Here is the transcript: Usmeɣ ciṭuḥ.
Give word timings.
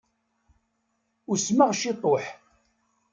Usmeɣ 1.31 1.69
ciṭuḥ. 1.79 2.25